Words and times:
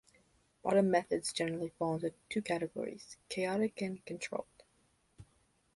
Bottom 0.63 0.89
methods 0.89 1.31
generally 1.31 1.69
fall 1.77 1.93
into 1.93 2.11
two 2.27 2.41
categories: 2.41 3.17
chaotic 3.29 3.83
and 3.83 4.03
controlled. 4.03 4.63